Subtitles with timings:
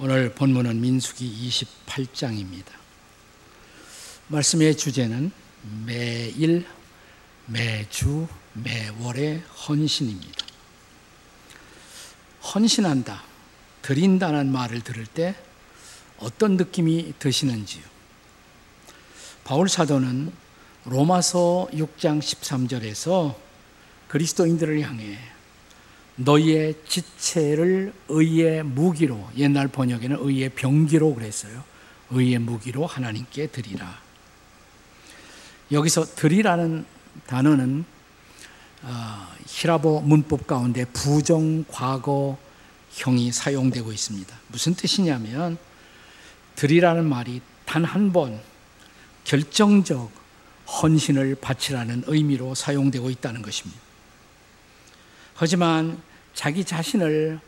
[0.00, 2.64] 오늘 본문은 민수기 28장입니다.
[4.28, 5.30] 말씀의 주제는
[5.84, 6.66] 매일,
[7.44, 10.46] 매주, 매월의 헌신입니다.
[12.42, 13.22] 헌신한다,
[13.82, 15.36] 드린다는 말을 들을 때
[16.16, 17.84] 어떤 느낌이 드시는지요?
[19.44, 20.32] 바울 사도는
[20.86, 23.36] 로마서 6장 13절에서
[24.08, 25.18] 그리스도인들을 향해
[26.24, 31.64] 너희의 지체를 의의 무기로 옛날 번역에는 의의 병기로 그랬어요.
[32.10, 34.00] 의의 무기로 하나님께 드리라.
[35.70, 36.84] 여기서 드리라는
[37.26, 37.84] 단어는
[38.82, 44.36] 어, 히라보 문법 가운데 부정 과거형이 사용되고 있습니다.
[44.48, 45.56] 무슨 뜻이냐면
[46.56, 48.40] 드리라는 말이 단 한 번
[49.24, 50.10] 결정적
[50.66, 53.80] 헌신을 바치라는 의미로 사용되고 있다는 것입니다.
[55.34, 56.02] 하지만
[56.34, 57.40] 자기 자신을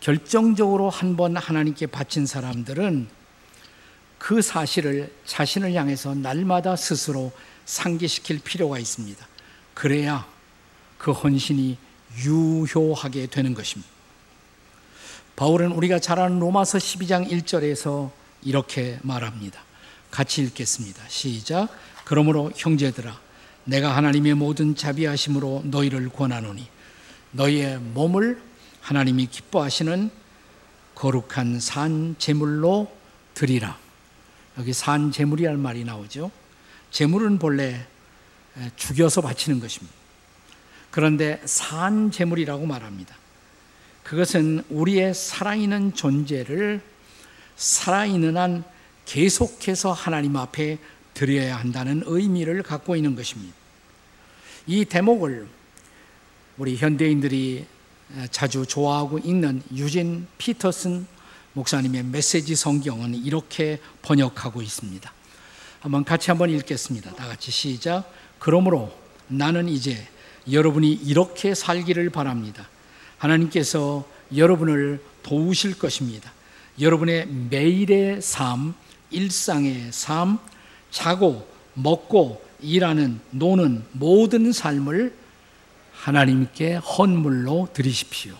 [0.00, 3.08] 결정적으로 한 번 하나님께 바친 사람들은
[4.18, 7.32] 그 사실을 자신을 향해서 날마다 스스로
[7.66, 9.26] 상기시킬 필요가 있습니다.
[9.74, 10.26] 그래야
[10.98, 11.76] 그 헌신이
[12.24, 13.90] 유효하게 되는 것입니다.
[15.36, 18.10] 바울은 우리가 잘 아는 로마서 12장 1절에서
[18.42, 19.60] 이렇게 말합니다.
[20.10, 21.02] 같이 읽겠습니다.
[21.08, 21.68] 시작.
[22.04, 23.18] 그러므로 형제들아,
[23.64, 26.66] 내가 하나님의 모든 자비하심으로 너희를 권하노니
[27.34, 28.40] 너희의 몸을
[28.80, 30.10] 하나님이 기뻐하시는
[30.94, 32.90] 거룩한 산 제물로
[33.34, 33.76] 드리라.
[34.56, 36.30] 여기 산 제물이라는 말이 나오죠.
[36.92, 37.86] 제물은 본래
[38.76, 39.92] 죽여서 바치는 것입니다.
[40.92, 43.16] 그런데 산 제물이라고 말합니다.
[44.04, 46.80] 그것은 우리의 살아있는 존재를
[47.56, 48.64] 살아있는 한
[49.06, 50.78] 계속해서 하나님 앞에
[51.14, 53.54] 드려야 한다는 의미를 갖고 있는 것입니다.
[54.68, 55.48] 이 대목을
[56.56, 57.66] 우리 현대인들이
[58.30, 61.06] 자주 좋아하고 읽는 유진 피터슨
[61.54, 65.12] 목사님의 메시지 성경은 이렇게 번역하고 있습니다.
[65.80, 67.14] 한번 같이 한번 읽겠습니다.
[67.14, 68.08] 다 같이 시작.
[68.38, 68.92] 그러므로
[69.26, 70.06] 나는 이제
[70.50, 72.68] 여러분이 이렇게 살기를 바랍니다.
[73.18, 74.06] 하나님께서
[74.36, 76.32] 여러분을 도우실 것입니다.
[76.80, 78.74] 여러분의 매일의 삶,
[79.10, 80.38] 일상의 삶,
[80.90, 85.23] 자고, 먹고, 일하는, 노는 모든 삶을
[86.04, 88.34] 하나님께 헌물로 드리십시오.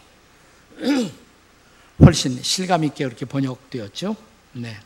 [1.99, 4.17] 훨씬 실감 있게 그렇게 번역되었죠.
[4.53, 4.77] 네.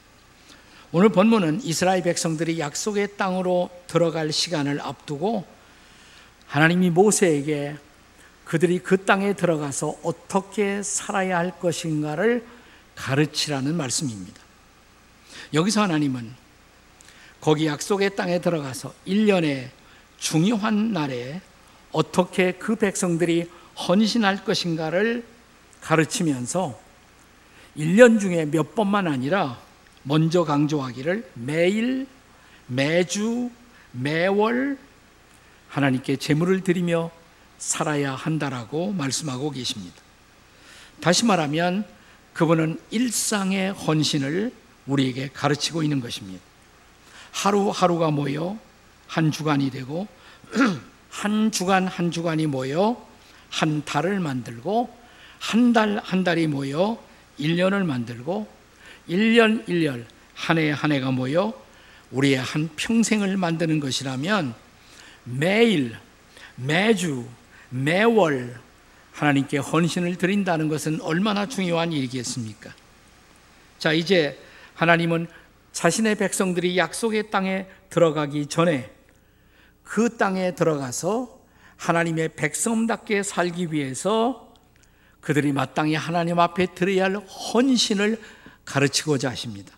[0.93, 5.45] 오늘 본문은 이스라엘 백성들이 약속의 땅으로 들어갈 시간을 앞두고
[6.47, 7.77] 하나님이 모세에게
[8.45, 12.47] 그들이 그 땅에 들어가서 어떻게 살아야 할 것인가를
[12.95, 14.41] 가르치라는 말씀입니다.
[15.53, 16.33] 여기서 하나님은
[17.41, 19.71] 거기 약속의 땅에 들어가서 1년의
[20.19, 21.41] 중요한 날에
[21.93, 25.25] 어떻게 그 백성들이 헌신할 것인가를
[25.81, 26.79] 가르치면서
[27.77, 29.59] 1년 중에 몇 번만 아니라
[30.03, 32.07] 먼저 강조하기를 매일,
[32.67, 33.51] 매주,
[33.93, 34.79] 매월
[35.69, 37.11] 하나님께 제물을 드리며
[37.59, 39.97] 살아야 한다라고 말씀하고 계십니다.
[41.01, 41.85] 다시 말하면
[42.33, 44.53] 그분은 일상의 헌신을
[44.87, 46.41] 우리에게 가르치고 있는 것입니다.
[47.33, 48.59] 하루하루가 모여
[49.07, 50.07] 한 주간이 되고
[51.11, 53.05] 한 주간 한 주간이 모여
[53.51, 54.97] 한 달을 만들고
[55.39, 57.03] 한달한 달이 모여
[57.39, 58.49] 1년을 만들고
[59.09, 60.05] 1년 1년
[60.35, 61.53] 한 해 한 해가 모여
[62.11, 64.55] 우리의 한 평생을 만드는 것이라면
[65.25, 65.97] 매일
[66.57, 67.27] 매주
[67.71, 68.59] 매월
[69.13, 72.73] 하나님께 헌신을 드린다는 것은 얼마나 중요한 일이겠습니까?
[73.79, 74.39] 자, 이제
[74.75, 75.27] 하나님은
[75.73, 78.91] 자신의 백성들이 약속의 땅에 들어가기 전에
[79.89, 81.41] 그 땅에 들어가서
[81.79, 84.53] 하나님의 백성답게 살기 위해서
[85.23, 88.21] 그들이 마땅히 하나님 앞에 드려야 할 헌신을
[88.67, 89.75] 가르치고자 하십니다.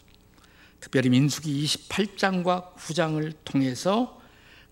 [0.80, 4.20] 특별히 민수기 28장과 9장을 통해서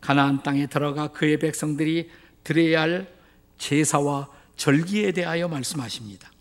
[0.00, 2.10] 가나안 땅에 들어가 그의 백성들이
[2.42, 3.14] 드려야 할
[3.58, 6.32] 제사와 절기에 대하여 말씀하십니다.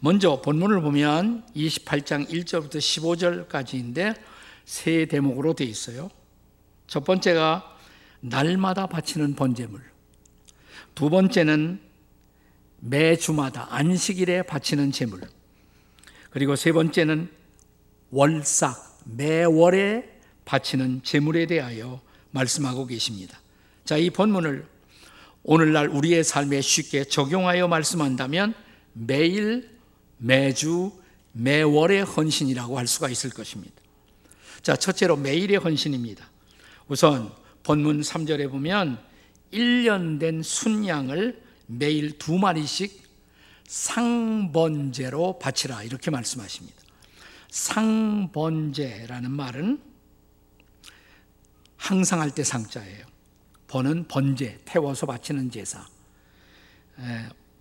[0.00, 4.14] 먼저 본문을 보면 28장 1절부터 15절까지인데
[4.64, 6.10] 세 대목으로 되어 있어요.
[6.86, 7.73] 첫 번째가
[8.24, 9.82] 날마다 바치는 번제물.
[10.94, 11.78] 두 번째는
[12.80, 15.20] 매주마다 안식일에 바치는 제물.
[16.30, 17.30] 그리고 세 번째는
[18.10, 22.00] 월삭, 매월에 바치는 제물에 대하여
[22.30, 23.38] 말씀하고 계십니다.
[23.84, 24.66] 자, 이 본문을
[25.42, 28.54] 오늘날 우리의 삶에 쉽게 적용하여 말씀한다면
[28.94, 29.78] 매일,
[30.16, 30.92] 매주,
[31.32, 33.74] 매월의 헌신이라고 할 수가 있을 것입니다.
[34.62, 36.30] 자, 첫째로 매일의 헌신입니다.
[36.88, 38.98] 우선 본문 3절에 보면
[39.52, 43.02] 1년 된 순양을 매일 두 마리씩
[43.66, 46.80] 상번제로 바치라 이렇게 말씀하십니다.
[47.48, 49.80] 상번제라는 말은
[51.76, 53.06] 항상 할 때 상자예요.
[53.66, 55.86] 번은 번제, 태워서 바치는 제사.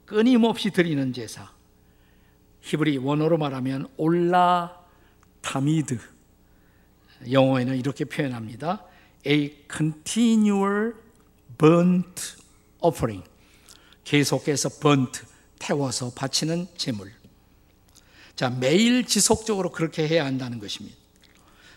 [0.06, 1.52] 끊임없이 드리는 제사.
[2.62, 4.78] 히브리 원어로 말하면 올라
[5.42, 5.98] 타미드.
[7.32, 8.86] 영어에는 이렇게 표현합니다.
[9.26, 10.94] A continual
[11.58, 12.36] burnt
[12.82, 13.24] offering.
[14.04, 15.22] 계속해서 burnt,
[15.60, 17.12] 태워서 바치는 제물.
[18.36, 20.98] 자, 매일 지속적으로 그렇게 해야 한다는 것입니다.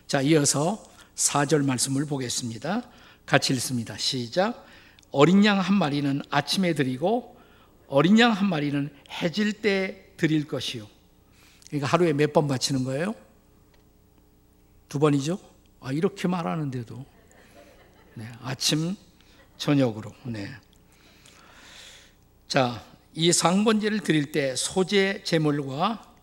[0.06, 0.82] 자, 이어서
[1.14, 2.82] 4절 말씀을 보겠습니다.
[3.26, 3.96] 같이 읽습니다.
[3.96, 4.66] 시작.
[5.12, 7.36] 어린 양 한 마리는 아침에 드리고
[7.86, 8.90] 어린 양 한 마리는
[9.22, 10.86] 해질 때 드릴 것이요.
[11.68, 13.14] 그러니까 하루에 몇 번 바치는 거예요?
[14.88, 15.38] 두 번이죠?
[15.80, 17.04] 아, 이렇게 말하는데도.
[18.18, 18.96] 네, 아침,
[19.58, 20.10] 저녁으로.
[20.24, 20.50] 네.
[22.48, 22.82] 자,
[23.12, 26.14] 이 상번제를 드릴 때 소재 제물과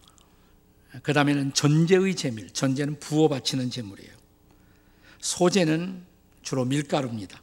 [1.03, 4.11] 그 다음에는 전제의 제물, 전제는 부어 바치는 제물이에요.
[5.21, 6.01] 소재는
[6.41, 7.39] 주로 밀가루입니다.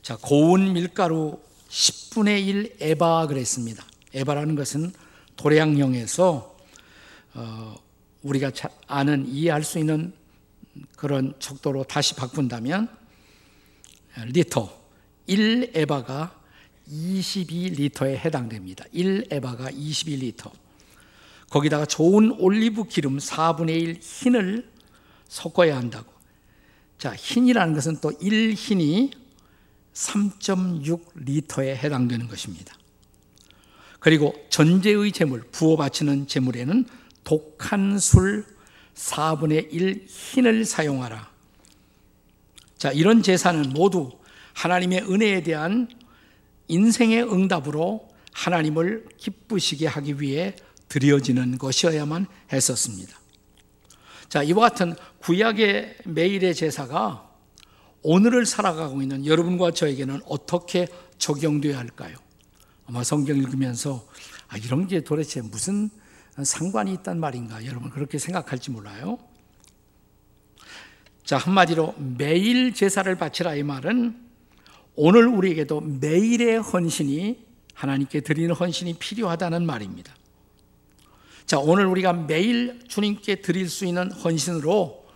[0.00, 3.84] 자, 고운 밀가루 10분의 1 에바 그랬습니다.
[4.14, 4.92] 에바라는 것은
[5.34, 6.56] 도량형에서
[7.34, 7.76] 어,
[8.22, 8.52] 우리가
[8.86, 10.12] 아는 이해할 수 있는
[10.94, 12.97] 그런 척도로 다시 바꾼다면
[14.26, 14.70] 리터
[15.26, 16.34] 1 에바가
[16.90, 18.84] 22리터에 해당됩니다.
[18.92, 20.50] 1 에바가 22리터.
[21.50, 24.70] 거기다가 좋은 올리브 기름 4분의 1 흰을
[25.28, 26.12] 섞어야 한다고.
[26.98, 29.12] 자, 흰이라는 것은 또 1흰이
[29.94, 32.74] 3.6리터에 해당되는 것입니다.
[34.00, 36.86] 그리고 전제의 제물, 부어 바치는 제물에는
[37.24, 38.46] 독한 술
[38.94, 41.30] 4분의 1 흰을 사용하라.
[42.78, 44.12] 자, 이런 제사는 모두
[44.54, 45.88] 하나님의 은혜에 대한
[46.68, 50.54] 인생의 응답으로 하나님을 기쁘시게 하기 위해
[50.88, 53.18] 드려지는 것이어야만 했었습니다.
[54.28, 57.28] 자, 이와 같은 구약의 매일의 제사가
[58.02, 60.86] 오늘을 살아가고 있는 여러분과 저에게는 어떻게
[61.18, 62.16] 적용되어야 할까요?
[62.86, 64.06] 아마 성경 읽으면서
[64.46, 65.90] 아, 이런 게 도대체 무슨
[66.42, 69.18] 상관이 있단 말인가 여러분 그렇게 생각할지 몰라요.
[71.28, 74.18] 자, 한마디로 매일 제사를 바치라 이 말은
[74.94, 77.44] 오늘 우리에게도 매일의 헌신이
[77.74, 80.14] 하나님께 드리는 헌신이 필요하다는 말입니다.
[81.44, 85.06] 자, 오늘 우리가 매일 주님께 드릴 수 있는 헌신으로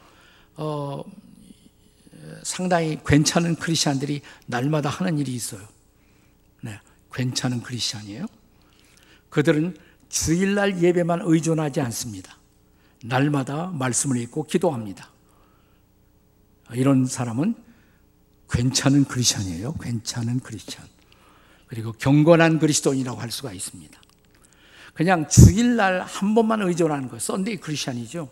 [0.57, 1.03] 어,
[2.43, 5.63] 상당히 괜찮은 크리스천들이 날마다 하는 일이 있어요.
[6.61, 6.79] 네,
[7.11, 8.27] 괜찮은 크리스천이에요.
[9.31, 9.79] 그들은
[10.11, 12.37] 주일날 예배만 의존하지 않습니다.
[13.03, 15.12] 날마다 말씀을 읽고 기도합니다.
[16.75, 17.55] 이런 사람은
[18.51, 19.75] 괜찮은 크리스천이에요.
[19.75, 20.85] 괜찮은 크리스천.
[21.67, 24.01] 그리고 경건한 그리스도인이라고 할 수가 있습니다.
[24.93, 28.29] 그냥 주일날 한 번만 의존하는 거, Sunday Christian이죠.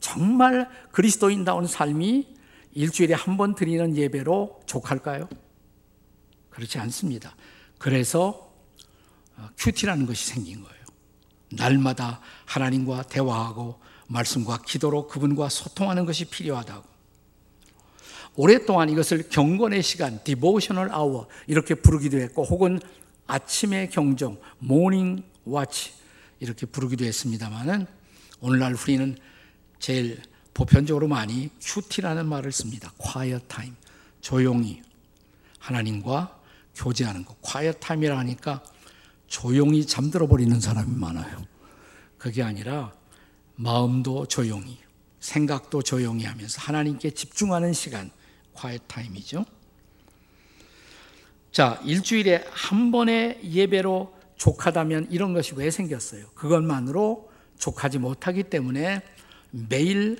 [0.00, 2.34] 정말 그리스도인다운 삶이
[2.72, 5.28] 일주일에 한 번 드리는 예배로 족할까요?
[6.50, 7.36] 그렇지 않습니다.
[7.78, 8.52] 그래서
[9.36, 10.84] 어, 큐티라는 것이 생긴 거예요.
[11.52, 16.94] 날마다 하나님과 대화하고 말씀과 기도로 그분과 소통하는 것이 필요하다고.
[18.36, 22.80] 오랫동안 이것을 경건의 시간, devotional hour 이렇게 부르기도 했고 혹은
[23.26, 25.92] 아침의 경점, morning watch
[26.40, 27.86] 이렇게 부르기도 했습니다만은
[28.40, 29.16] 오늘날 우리는
[29.78, 30.20] 제일
[30.52, 32.92] 보편적으로 많이 큐티라는 말을 씁니다.
[32.98, 33.46] quiet.
[34.20, 34.82] 조용히
[35.58, 36.38] 하나님과
[36.74, 37.40] 교제하는 것.
[37.40, 38.62] quiet time이라 하니까
[39.26, 41.44] 조용히 잠들어 버리는 사람이 많아요.
[42.18, 42.92] 그게 아니라
[43.56, 44.78] 마음도 조용히,
[45.20, 48.10] 생각도 조용히 하면서 하나님께 집중하는 시간,
[48.52, 49.44] quiet time이죠.
[51.52, 56.26] 자, 일주일에 한 번의 예배로 족하다면 이런 것이 왜 생겼어요?
[56.34, 59.02] 그것만으로 족하지 못하기 때문에
[59.50, 60.18] 매일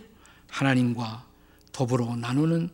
[0.48, 1.26] 하나님과
[1.72, 2.70] 더불어 나누는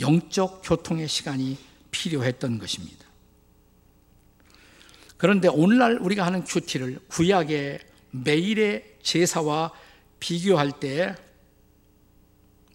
[0.00, 1.58] 영적 교통의 시간이
[1.90, 3.04] 필요했던 것입니다.
[5.16, 7.80] 그런데 오늘날 우리가 하는 큐티를 구약의
[8.12, 9.72] 매일의 제사와
[10.20, 11.14] 비교할 때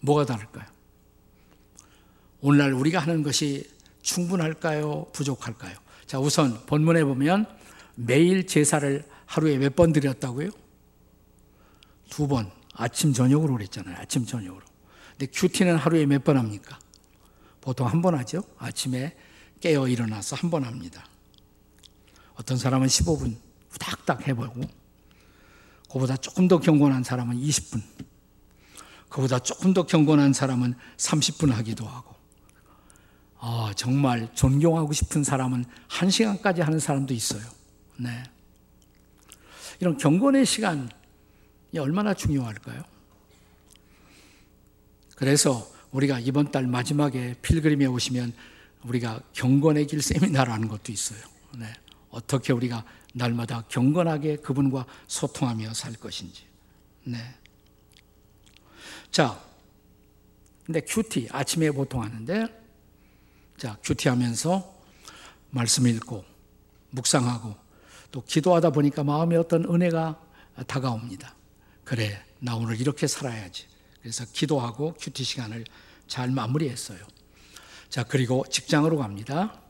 [0.00, 0.66] 뭐가 다를까요?
[2.40, 3.70] 오늘날 우리가 하는 것이
[4.02, 5.06] 충분할까요?
[5.12, 5.76] 부족할까요?
[6.06, 7.46] 자, 우선 본문에 보면
[7.94, 10.50] 매일 제사를 하루에 몇 번 드렸다고요?
[12.10, 12.50] 두 번.
[12.74, 13.96] 아침, 저녁으로 그랬잖아요.
[13.98, 14.62] 아침, 저녁으로.
[15.12, 16.78] 근데 큐티는 하루에 몇 번 합니까?
[17.60, 18.42] 보통 한 번 하죠.
[18.58, 19.14] 아침에
[19.60, 21.06] 깨어 일어나서 한 번 합니다.
[22.34, 23.36] 어떤 사람은 15분
[23.70, 24.62] 후닥닥 해보고,
[25.92, 27.82] 그보다 조금 더 경건한 사람은 20분,
[29.10, 32.14] 그보다 조금 더 경건한 사람은 30분 하기도 하고,
[33.38, 37.42] 아, 정말 존경하고 싶은 사람은 한 시간까지 하는 사람도 있어요.
[37.98, 38.22] 네.
[39.80, 40.88] 이런 경건의 시간이
[41.78, 42.82] 얼마나 중요할까요?
[45.16, 48.32] 그래서 우리가 이번 달 마지막에 필그림에 오시면
[48.84, 51.20] 우리가 경건의 길 세미나라는 것도 있어요.
[51.58, 51.66] 네.
[52.08, 56.44] 어떻게 우리가 날마다 경건하게 그분과 소통하며 살 것인지.
[57.04, 57.18] 네.
[59.10, 59.42] 자,
[60.64, 62.46] 근데 큐티 아침에 보통 하는데,
[63.58, 64.74] 자 큐티 하면서
[65.50, 66.24] 말씀 읽고
[66.90, 67.54] 묵상하고
[68.10, 70.20] 또 기도하다 보니까 마음에 어떤 은혜가
[70.66, 71.34] 다가옵니다.
[71.84, 73.66] 그래, 나 오늘 이렇게 살아야지.
[74.00, 75.64] 그래서 기도하고 큐티 시간을
[76.06, 76.98] 잘 마무리했어요.
[77.88, 79.60] 자, 그리고 직장으로 갑니다.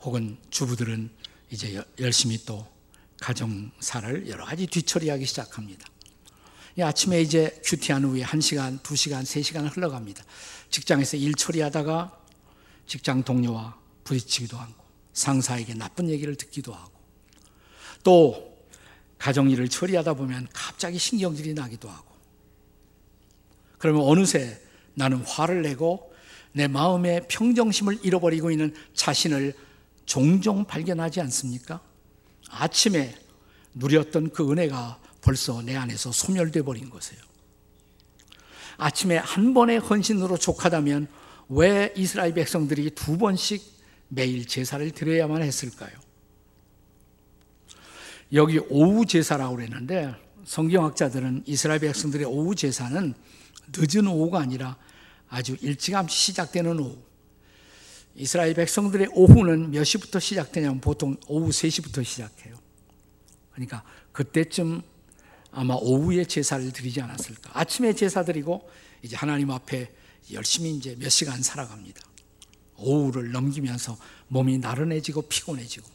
[0.00, 1.10] 혹은 주부들은
[1.50, 2.66] 이제 열심히 또
[3.20, 5.86] 가정사를 여러 가지 뒤처리하기 시작합니다.
[6.80, 10.24] 아침에 이제 큐티한 후에 1시간, 2시간, 3시간 흘러갑니다.
[10.70, 12.18] 직장에서 일 처리하다가
[12.86, 14.72] 직장 동료와 부딪히기도 하고
[15.12, 16.92] 상사에게 나쁜 얘기를 듣기도 하고
[18.02, 18.56] 또
[19.18, 22.10] 가정일을 처리하다 보면 갑자기 신경질이 나기도 하고
[23.78, 24.60] 그러면 어느새
[24.94, 26.14] 나는 화를 내고
[26.52, 29.54] 내 마음의 평정심을 잃어버리고 있는 자신을
[30.04, 31.80] 종종 발견하지 않습니까?
[32.48, 33.14] 아침에
[33.74, 37.22] 누렸던 그 은혜가 벌써 내 안에서 소멸돼 버린 것이에요.
[38.76, 41.06] 아침에 한 번의 헌신으로 족하다면
[41.50, 43.62] 왜 이스라엘 백성들이 두 번씩
[44.08, 45.92] 매일 제사를 드려야만 했을까요?
[48.32, 50.14] 여기 오후 제사라고 그랬는데
[50.44, 53.14] 성경학자들은 이스라엘 백성들의 오후 제사는
[53.76, 54.76] 늦은 오후가 아니라
[55.28, 56.98] 아주 일찌감치 시작되는 오후.
[58.14, 62.56] 이스라엘 백성들의 오후는 몇 시부터 시작되냐면 보통 오후 3시부터 시작해요.
[63.52, 64.82] 그러니까 그때쯤
[65.52, 67.50] 아마 오후에 제사를 드리지 않았을까.
[67.58, 68.68] 아침에 제사 드리고
[69.02, 69.90] 이제 하나님 앞에
[70.32, 72.00] 열심히 이제 몇 시간 살아갑니다.
[72.76, 73.96] 오후를 넘기면서
[74.28, 75.88] 몸이 나른해지고 피곤해지고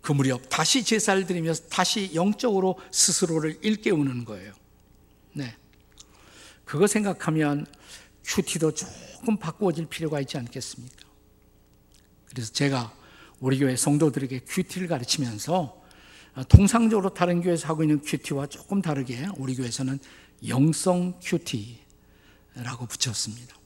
[0.00, 4.52] 그 무렵 다시 제사를 드리면서 다시 영적으로 스스로를 일깨우는 거예요.
[5.32, 5.56] 네.
[6.64, 7.66] 그거 생각하면
[8.24, 8.72] 큐티도
[9.24, 11.02] 조금 바꾸어질 필요가 있지 않겠습니까?
[12.26, 12.94] 그래서 제가
[13.40, 15.82] 우리 교회 성도들에게 큐티를 가르치면서
[16.50, 19.98] 통상적으로 다른 교회에서 하고 있는 큐티와 조금 다르게 우리 교회에서는
[20.46, 23.56] 영성 큐티라고 붙였습니다.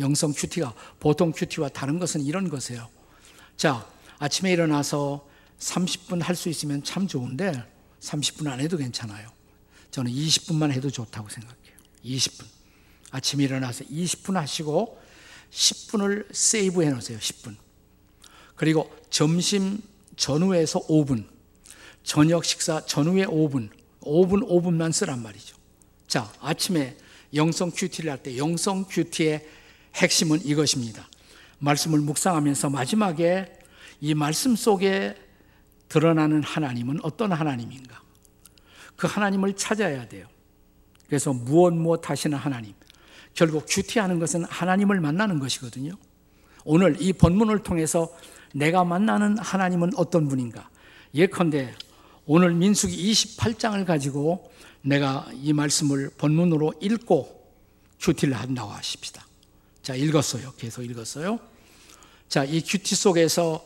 [0.00, 2.88] 영성 큐티가 보통 큐티와 다른 것은 이런 것이에요.
[3.56, 3.86] 자,
[4.18, 5.24] 아침에 일어나서
[5.60, 7.52] 30분 할 수 있으면 참 좋은데
[8.00, 9.30] 30분 안 해도 괜찮아요.
[9.92, 11.76] 저는 20분만 해도 좋다고 생각해요.
[12.04, 12.59] 20분.
[13.10, 15.00] 아침에 일어나서 20분 하시고
[15.50, 17.18] 10분을 세이브 해 놓으세요.
[17.18, 17.56] 10분.
[18.54, 19.80] 그리고 점심
[20.16, 21.26] 전후에서 5분.
[22.04, 23.70] 저녁 식사 전후에 5분.
[24.02, 25.56] 5분, 5분만 쓰란 말이죠.
[26.06, 26.96] 자, 아침에
[27.34, 29.46] 영성 큐티를 할 때 영성 큐티의
[29.94, 31.08] 핵심은 이것입니다.
[31.58, 33.58] 말씀을 묵상하면서 마지막에
[34.00, 35.16] 이 말씀 속에
[35.88, 38.00] 드러나는 하나님은 어떤 하나님인가?
[38.96, 40.26] 그 하나님을 찾아야 돼요.
[41.06, 42.74] 그래서 무엇 무엇 하시는 하나님.
[43.34, 45.92] 결국 큐티하는 것은 하나님을 만나는 것이거든요.
[46.64, 48.12] 오늘 이 본문을 통해서
[48.54, 50.68] 내가 만나는 하나님은 어떤 분인가?
[51.14, 51.74] 예컨대
[52.26, 54.50] 오늘 민수기 28장을 가지고
[54.82, 57.40] 내가 이 말씀을 본문으로 읽고
[58.00, 59.26] 큐티를 한다고 하십시다.
[59.82, 60.52] 자, 읽었어요.
[60.56, 61.38] 계속 읽었어요.
[62.28, 63.64] 자, 이 큐티 속에서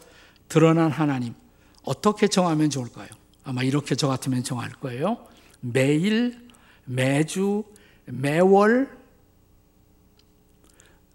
[0.48, 1.34] 드러난 하나님
[1.82, 3.08] 어떻게 정하면 좋을까요?
[3.42, 5.26] 아마 이렇게 저 같으면 정할 거예요.
[5.60, 6.48] 매일
[6.84, 7.64] 매주,
[8.06, 8.90] 매월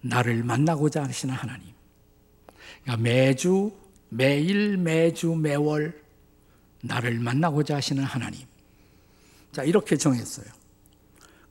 [0.02, 1.74] 나를 만나고자 하시는 하나님.
[2.84, 3.72] 그러니까 매주,
[4.10, 6.02] 매일, 매주, 매월
[6.82, 8.42] 나를 만나고자 하시는 하나님.
[9.52, 10.46] 자, 이렇게 정했어요.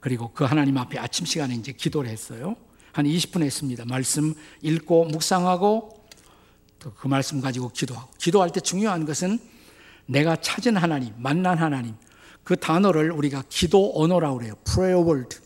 [0.01, 2.57] 그리고 그 하나님 앞에 아침 시간에 이제 기도를 했어요.
[2.93, 3.85] 한 20분 했습니다.
[3.85, 5.99] 말씀 읽고 묵상하고
[6.79, 8.09] 또 그 말씀 가지고 기도하고.
[8.19, 9.39] 기도할 때 중요한 것은
[10.07, 11.95] 내가 찾은 하나님, 만난 하나님,
[12.45, 14.55] 그 단어를 우리가 기도 언어라고 그래요.
[14.65, 15.37] prayer word.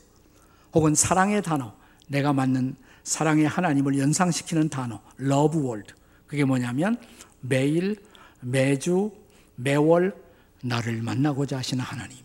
[0.73, 1.75] 혹은 사랑의 단어.
[2.07, 5.01] 내가 맞는 사랑의 하나님을 연상시키는 단어.
[5.21, 5.95] love word.
[6.27, 6.97] 그게 뭐냐면
[7.41, 7.97] 매일,
[8.41, 9.11] 매주,
[9.57, 10.15] 매월
[10.63, 12.19] 나를 만나고자 하시는 하나님.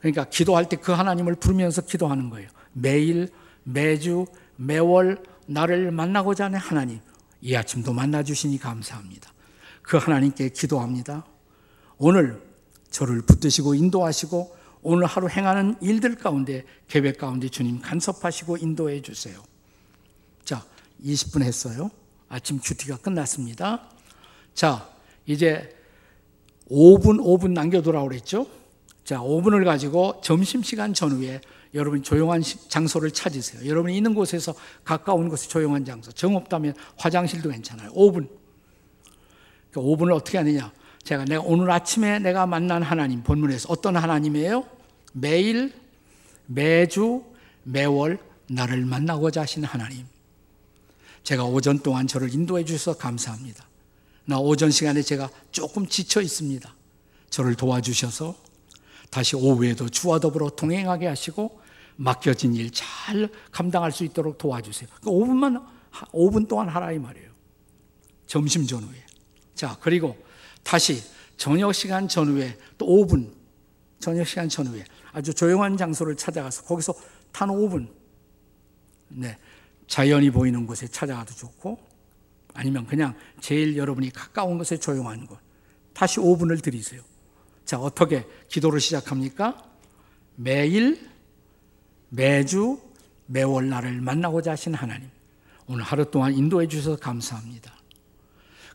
[0.00, 2.48] 그러니까 기도할 때 그 하나님을 부르면서 기도하는 거예요.
[2.72, 3.28] 매일,
[3.64, 4.26] 매주,
[4.56, 7.00] 매월 나를 만나고자 하는 하나님.
[7.40, 9.32] 이 아침도 만나 주시니 감사합니다.
[9.82, 11.24] 그 하나님께 기도합니다.
[11.98, 12.42] 오늘
[12.90, 14.56] 저를 붙드시고 인도하시고
[14.88, 19.42] 오늘 하루 행하는 일들 가운데 계획 가운데 주님 간섭하시고 인도해 주세요.
[20.44, 20.64] 자,
[21.04, 21.90] 20분 했어요.
[22.28, 23.90] 아침 큐티가 끝났습니다.
[24.54, 24.88] 자,
[25.26, 25.76] 이제
[26.70, 28.46] 5분 5분 남겨두라고 그랬죠?
[29.02, 31.40] 자, 5분을 가지고 점심 시간 전후에
[31.74, 33.68] 여러분 조용한 장소를 찾으세요.
[33.68, 36.12] 여러분이 있는 곳에서 가까운 곳에 조용한 장소.
[36.12, 37.90] 정 없다면 화장실도 괜찮아요.
[37.90, 38.28] 5분.
[39.72, 40.72] 그 5분을 어떻게 하느냐?
[41.02, 44.75] 제가 내가 오늘 아침에 내가 만난 하나님 본문에서 어떤 하나님이에요?
[45.18, 45.72] 매일
[46.44, 47.24] 매주
[47.62, 48.18] 매월
[48.48, 50.06] 나를 만나고자 하신 하나님.
[51.22, 53.66] 제가 오전 동안 저를 인도해 주셔서 감사합니다.
[54.26, 56.74] 나 오전 시간에 제가 조금 지쳐 있습니다.
[57.30, 58.36] 저를 도와주셔서
[59.10, 61.60] 다시 오후에도 주와 더불어 동행하게 하시고
[61.96, 64.90] 맡겨진 일 잘 감당할 수 있도록 도와주세요.
[65.00, 65.72] 5분만, 그러니까
[66.12, 67.30] 5분 동안 하라 이 말이에요.
[68.26, 69.02] 점심 전후에.
[69.54, 70.14] 자, 그리고
[70.62, 71.02] 다시
[71.38, 73.32] 저녁 시간 전후에 또 5분,
[73.98, 74.84] 저녁 시간 전후에
[75.16, 76.94] 아주 조용한 장소를 찾아가서 거기서
[77.32, 77.88] 단 5분,
[79.08, 79.38] 네,
[79.86, 81.78] 자연이 보이는 곳에 찾아가도 좋고
[82.52, 85.38] 아니면 그냥 제일 여러분이 가까운 곳에 조용한 곳.
[85.94, 87.00] 다시 5분을 들이세요.
[87.64, 89.64] 자, 어떻게 기도를 시작합니까?
[90.34, 91.08] 매일,
[92.10, 92.78] 매주,
[93.24, 95.08] 매월 나를 만나고자 하신 하나님.
[95.66, 97.72] 오늘 하루 동안 인도해 주셔서 감사합니다.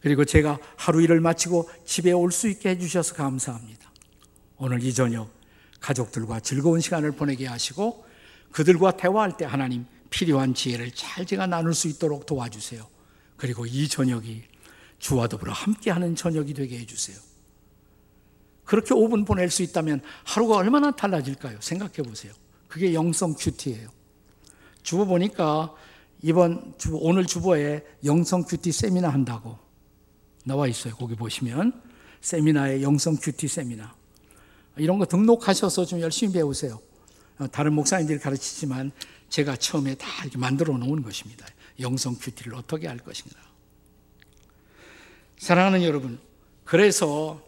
[0.01, 3.91] 그리고 제가 하루 일을 마치고 집에 올 수 있게 해 주셔서 감사합니다.
[4.57, 5.40] 오늘 이 저녁
[5.81, 8.05] 가족들과 즐거운 시간을 보내게 하시고
[8.51, 12.87] 그들과 대화할 때 하나님 필요한 지혜를 잘 제가 나눌 수 있도록 도와주세요.
[13.35, 14.43] 그리고 이 저녁이
[14.99, 17.17] 주와 더불어 함께하는 저녁이 되게 해주세요.
[18.63, 21.59] 그렇게 5분 보낼 수 있다면 하루가 얼마나 달라질까요?
[21.59, 22.31] 생각해 보세요.
[22.67, 23.89] 그게 영성 큐티예요.
[24.83, 25.73] 주보 보니까
[26.21, 29.57] 이번 주보, 오늘 주보에 영성 큐티 세미나 한다고
[30.45, 30.95] 나와 있어요.
[30.95, 31.81] 거기 보시면
[32.21, 33.95] 세미나에 영성 큐티 세미나
[34.77, 36.79] 이런 거 등록하셔서 좀 열심히 배우세요.
[37.39, 38.91] 어, 다른 목사님들이 가르치지만
[39.29, 41.45] 제가 처음에 다 이렇게 만들어 놓은 것입니다.
[41.79, 43.39] 영성 큐티를 어떻게 할 것인가.
[45.37, 46.19] 사랑하는 여러분,
[46.63, 47.41] 그래서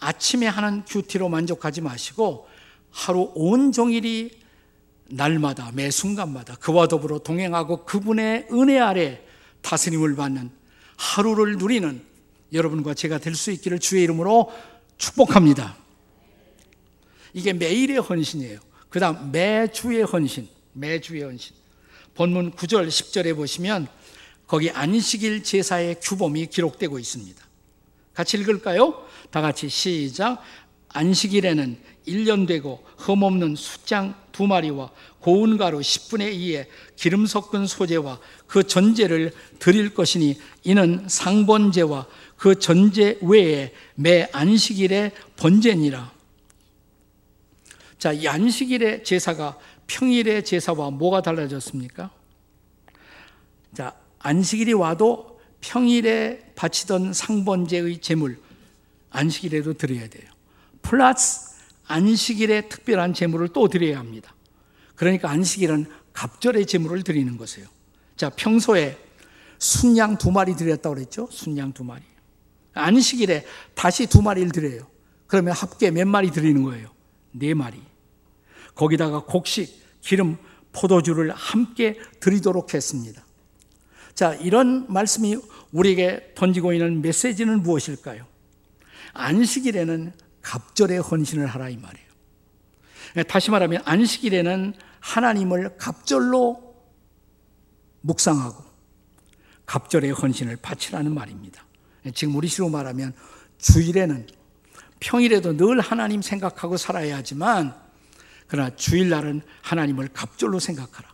[0.00, 2.48] 아침에 하는 큐티로 만족하지 마시고
[2.90, 4.40] 하루 온종일이
[5.06, 9.22] 날마다 매 순간마다 그와 더불어 동행하고 그분의 은혜 아래
[9.62, 10.50] 다스림을 받는
[10.96, 12.02] 하루를 누리는
[12.52, 14.50] 여러분과 제가 될 수 있기를 주의 이름으로
[14.98, 15.76] 축복합니다.
[17.32, 18.58] 이게 매일의 헌신이에요.
[18.88, 21.54] 그 다음 매주의 헌신, 매주의 헌신.
[22.14, 23.88] 본문 9절, 10절에 보시면
[24.46, 27.40] 거기 안식일 제사의 규범이 기록되고 있습니다.
[28.14, 29.06] 같이 읽을까요?
[29.30, 30.42] 다 같이 시작.
[30.88, 34.90] 안식일에는 1년 되고 흠없는 숫장 두 마리와
[35.20, 36.66] 고운 가루 10분의 2에
[36.96, 46.19] 기름 섞은 소재와 그 전제를 드릴 것이니 이는 상번제와 그 전제 외에 매 안식일의 번제니라.
[48.00, 52.10] 자, 이 안식일의 제사가 평일의 제사와 뭐가 달라졌습니까?
[53.74, 58.40] 자, 안식일이 와도 평일에 바치던 상번제의 제물,
[59.10, 60.24] 안식일에도 드려야 돼요.
[60.80, 61.50] 플러스
[61.88, 64.34] 안식일에 특별한 제물을 또 드려야 합니다.
[64.94, 65.84] 그러니까 안식일은
[66.14, 67.68] 갑절의 제물을 드리는 것이에요.
[68.16, 68.96] 자, 평소에
[69.58, 71.28] 순양 두 마리 드렸다고 그랬죠?
[71.30, 72.02] 순양 두 마리.
[72.72, 74.86] 안식일에 다시 두 마리를 드려요.
[75.26, 76.88] 그러면 합계 몇 마리 드리는 거예요?
[77.32, 77.89] 네 마리.
[78.80, 80.38] 거기다가 곡식, 기름,
[80.72, 83.22] 포도주를 함께 드리도록 했습니다.
[84.14, 85.36] 자, 이런 말씀이
[85.72, 88.26] 우리에게 던지고 있는 메시지는 무엇일까요?
[89.12, 92.08] 안식일에는 갑절의 헌신을 하라 이 말이에요.
[93.28, 96.74] 다시 말하면 안식일에는 하나님을 갑절로
[98.00, 98.64] 묵상하고
[99.66, 101.66] 갑절의 헌신을 바치라는 말입니다.
[102.14, 103.12] 지금 우리 식으로 말하면
[103.58, 104.26] 주일에는
[105.00, 107.89] 평일에도 늘 하나님 생각하고 살아야 하지만
[108.50, 111.08] 그러나 주일날은 하나님을 갑절로 생각하라.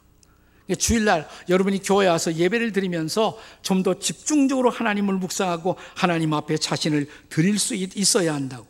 [0.78, 7.58] 주일날 여러분이 교회 와서 예배를 드리면서 좀 더 집중적으로 하나님을 묵상하고 하나님 앞에 자신을 드릴
[7.58, 8.66] 수 있어야 한다고.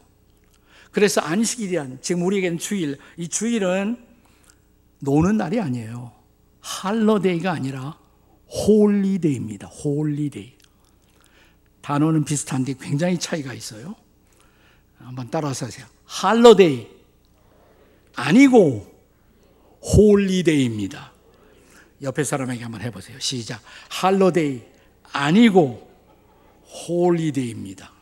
[0.90, 4.04] 그래서 안식일이란 지금 우리에게는 주일, 이 주일은
[4.98, 6.12] 노는 날이 아니에요.
[6.60, 7.96] 할러데이가 아니라
[8.50, 9.68] 홀리데이입니다.
[9.68, 10.54] 홀리데이.
[11.82, 13.94] 단어는 비슷한데 굉장히 차이가 있어요.
[14.98, 15.86] 한번 따라서 하세요.
[16.04, 16.95] holiday
[18.16, 18.92] 아니고
[19.82, 21.12] holy day입니다.
[22.02, 23.18] 옆에 사람에게 한번 해보세요.
[23.20, 23.60] 시작.
[23.88, 24.62] holiday
[25.12, 25.88] 아니고
[26.88, 27.92] holy day입니다.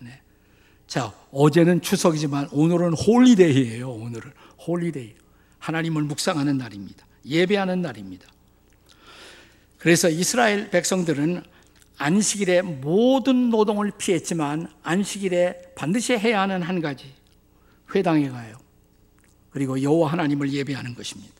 [0.00, 0.20] 네.
[0.86, 3.90] 자, 어제는 추석이지만 오늘은 holy day예요.
[3.90, 4.32] 오늘은
[4.66, 5.14] holy day.
[5.58, 7.06] 하나님을 묵상하는 날입니다.
[7.26, 8.26] 예배하는 날입니다.
[9.78, 11.42] 그래서 이스라엘 백성들은
[11.96, 17.12] 안식일에 모든 노동을 피했지만 안식일에 반드시 해야 하는 한 가지
[17.94, 18.63] 회당에 가요.
[19.54, 21.32] 그리고 여호와 하나님을 예배하는 것입니다.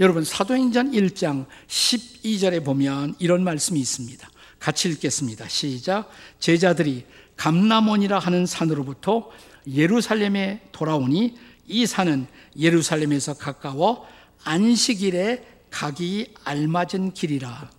[0.00, 4.26] 여러분 사도행전 1장 12절에 보면 이런 말씀이 있습니다.
[4.58, 5.46] 같이 읽겠습니다.
[5.46, 6.10] 시작.
[6.40, 7.04] 제자들이
[7.36, 9.30] 감남원이라 하는 산으로부터
[9.68, 11.36] 예루살렘에 돌아오니
[11.66, 12.26] 이 산은
[12.58, 14.08] 예루살렘에서 가까워
[14.42, 17.70] 안식일에 가기 알맞은 길이라.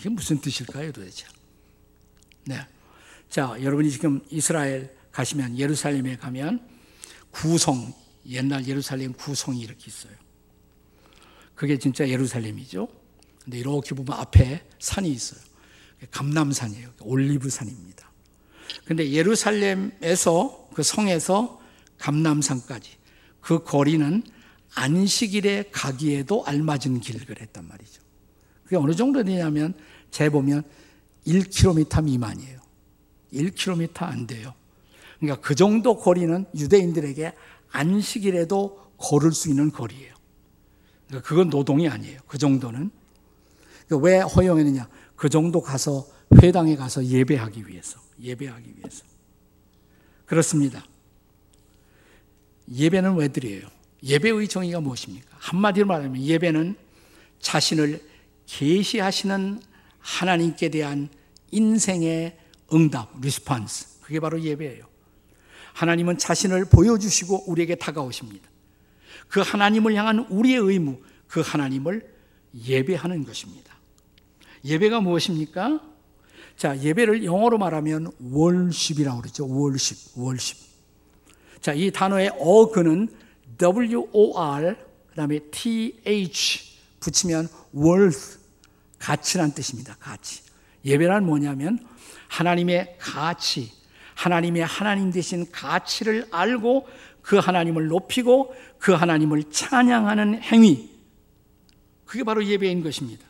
[0.00, 1.26] 이게 무슨 뜻일까요, 도대체?
[2.44, 2.66] 네.
[3.30, 6.66] 자, 여러분이 지금 이스라엘 가시면 예루살렘에 가면
[7.30, 7.94] 구성
[8.28, 10.12] 옛날 예루살렘 구성이 이렇게 있어요.
[11.54, 12.88] 그게 진짜 예루살렘이죠.
[13.44, 15.40] 근데 이렇게 보면 앞에 산이 있어요.
[16.10, 16.90] 감남산이에요.
[17.00, 18.10] 올리브산입니다.
[18.84, 21.60] 근데 예루살렘에서 그 성에서
[21.98, 22.90] 감남산까지
[23.40, 24.22] 그 거리는
[24.74, 28.02] 안식일에 가기에도 알맞은 길 그랬단 말이죠.
[28.64, 29.74] 그게 어느 정도 되냐면
[30.10, 30.64] 재보면
[31.26, 32.60] 1km 미만이에요.
[33.32, 34.54] 1km 안 돼요.
[35.18, 37.32] 그러니까 그 정도 거리는 유대인들에게
[37.76, 40.14] 안식일에도 걸을 수 있는 거리예요.
[41.06, 42.20] 그러니까 그건 노동이 아니에요.
[42.26, 42.90] 그 정도는.
[43.86, 44.88] 그러니까 왜 허용했느냐?
[45.14, 46.06] 그 정도 가서
[46.42, 48.00] 회당에 가서 예배하기 위해서.
[48.20, 49.04] 예배하기 위해서.
[50.24, 50.84] 그렇습니다.
[52.72, 53.68] 예배는 왜 드려요?
[54.02, 55.36] 예배의 정의가 무엇입니까?
[55.38, 56.76] 한마디로 말하면 예배는
[57.40, 58.02] 자신을
[58.46, 59.60] 계시하시는
[59.98, 61.08] 하나님께 대한
[61.50, 62.38] 인생의
[62.72, 64.00] 응답, 리스판스.
[64.00, 64.95] 그게 바로 예배예요.
[65.76, 68.48] 하나님은 자신을 보여주시고 우리에게 다가오십니다.
[69.28, 72.14] 그 하나님을 향한 우리의 의무, 그 하나님을
[72.54, 73.76] 예배하는 것입니다.
[74.64, 75.82] 예배가 무엇입니까?
[76.56, 79.46] 자, 예배를 영어로 말하면 월십이라고 그러죠.
[79.46, 80.56] 월십, 월십.
[81.60, 83.08] 자, 이 단어의 어근은
[83.58, 84.76] W-O-R,
[85.10, 88.38] 그 다음에 T-H 붙이면 worth,
[88.98, 89.96] 가치란 뜻입니다.
[90.00, 90.40] 가치.
[90.86, 91.86] 예배란 뭐냐면
[92.28, 93.70] 하나님의 가치,
[94.16, 96.88] 하나님의 하나님 되신 가치를 알고
[97.22, 100.90] 그 하나님을 높이고 그 하나님을 찬양하는 행위.
[102.04, 103.24] 그게 바로 예배인 것입니다.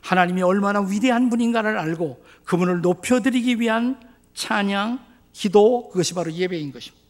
[0.00, 4.00] 하나님이 얼마나 위대한 분인가를 알고 그분을 높여드리기 위한
[4.34, 7.04] 찬양, 기도, 그것이 바로 예배인 것입니다.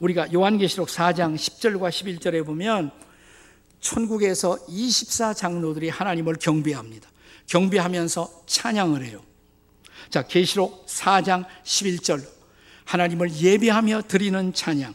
[0.00, 2.90] 우리가 요한계시록 4장 10절과 11절에 보면
[3.80, 7.08] 천국에서 24장로들이 하나님을 경배합니다.
[7.46, 9.22] 경배하면서 찬양을 해요.
[10.10, 12.36] 자, 계시록 4장 11절.
[12.84, 14.94] 하나님을 예배하며 드리는 찬양.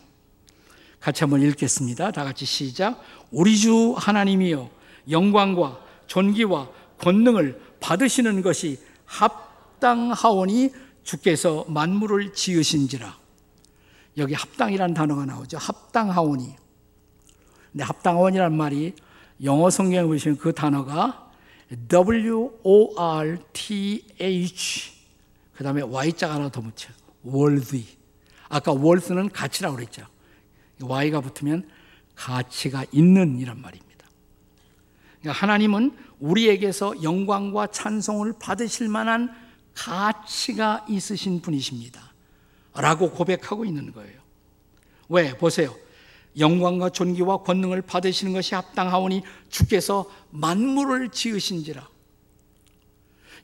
[1.00, 2.12] 같이 한번 읽겠습니다.
[2.12, 3.02] 다 같이 시작.
[3.32, 4.70] 우리 주 하나님이여
[5.10, 6.70] 영광과 존귀와
[7.00, 10.72] 권능을 받으시는 것이 합당하오니
[11.04, 13.18] 주께서 만물을 지으신지라.
[14.18, 15.58] 여기 합당이라는 단어가 나오죠.
[15.58, 16.56] 합당하오니.
[17.72, 18.94] 근데 합당하오니란 말이
[19.44, 21.32] 영어 성경에 보시면 그 단어가
[21.88, 22.62] W-O-R-T-H
[25.62, 26.92] 그 다음에 Y자가 하나 더 붙여요.
[27.24, 27.86] worthy.
[28.50, 30.08] 아까 worth는 가치라고 그랬죠.
[30.82, 31.70] Y가 붙으면
[32.16, 34.08] 가치가 있는 이란 말입니다.
[35.20, 39.32] 그러니까 하나님은 우리에게서 영광과 찬송을 받으실 만한
[39.76, 42.12] 가치가 있으신 분이십니다.
[42.74, 44.20] 라고 고백하고 있는 거예요.
[45.10, 45.38] 왜?
[45.38, 45.76] 보세요.
[46.40, 51.88] 영광과 존귀와 권능을 받으시는 것이 합당하오니 주께서 만물을 지으신지라.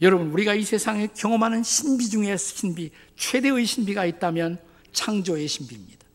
[0.02, 4.60] 여러분, 우리가 이 세상에 경험하는 신비 중에 신비, 최대의 신비가 있다면
[4.92, 6.06] 창조의 신비입니다.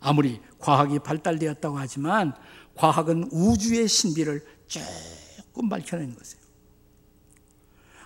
[0.00, 2.34] 아무리 과학이 발달되었다고 하지만
[2.74, 6.42] 과학은 우주의 신비를 조금 밝혀낸 것이에요.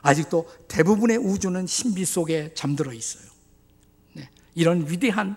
[0.00, 3.30] 아직도 대부분의 우주는 신비 속에 잠들어 있어요.
[4.14, 4.28] 네.
[4.54, 5.36] 이런 위대한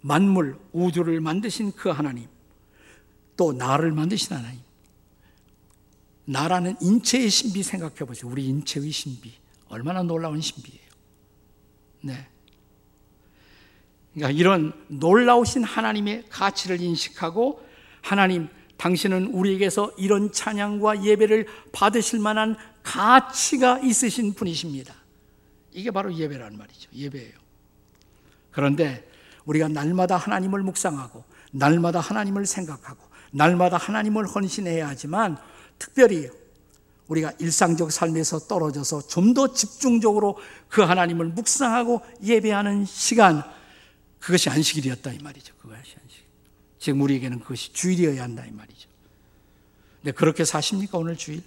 [0.00, 2.28] 만물, 우주를 만드신 그 하나님,
[3.36, 4.60] 또 나를 만드신 하나님,
[6.24, 8.30] 나라는 인체의 신비 생각해 보세요.
[8.30, 9.32] 우리 인체의 신비.
[9.68, 10.80] 얼마나 놀라운 신비예요.
[12.02, 12.28] 네.
[14.12, 17.66] 그러니까 이런 놀라우신 하나님의 가치를 인식하고
[18.02, 24.94] 하나님, 당신은 우리에게서 이런 찬양과 예배를 받으실 만한 가치가 있으신 분이십니다.
[25.70, 26.90] 이게 바로 예배라는 말이죠.
[26.92, 27.32] 예배예요.
[28.50, 29.08] 그런데
[29.44, 35.38] 우리가 날마다 하나님을 묵상하고 날마다 하나님을 생각하고 날마다 하나님을 헌신해야 하지만
[35.82, 36.30] 특별히
[37.08, 43.42] 우리가 일상적 삶에서 떨어져서 좀 더 집중적으로 그 하나님을 묵상하고 예배하는 시간
[44.20, 45.54] 그것이 안식일이었다 이 말이죠.
[45.56, 46.22] 그것이 안식.
[46.78, 48.88] 지금 우리에게는 그것이 주일이어야 한다 이 말이죠.
[50.02, 51.42] 네, 그렇게 사십니까 오늘 주일?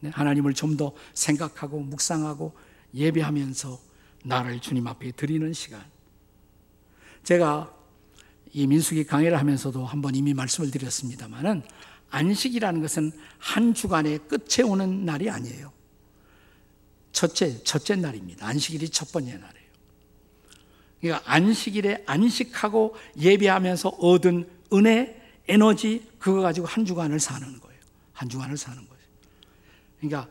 [0.00, 2.52] 네, 하나님을 좀 더 생각하고 묵상하고
[2.94, 3.78] 예배하면서
[4.24, 5.84] 나를 주님 앞에 드리는 시간.
[7.22, 7.72] 제가
[8.52, 11.62] 이 민수기 강의를 하면서도 한번 이미 말씀을 드렸습니다만은
[12.10, 15.72] 안식이라는 것은 한 주간의 끝에 오는 날이 아니에요.
[17.12, 18.46] 첫째, 첫째 날입니다.
[18.46, 19.66] 안식일이 첫 번째 날이에요.
[21.00, 27.80] 그러니까 안식일에 안식하고 예배하면서 얻은 은혜, 에너지, 그거 가지고 한 주간을 사는 거예요.
[28.12, 29.04] 한 주간을 사는 거예요.
[30.00, 30.28] 그러니까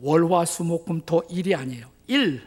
[0.00, 1.90] 월화 수 목 금 토 일이 아니에요.
[2.06, 2.42] 일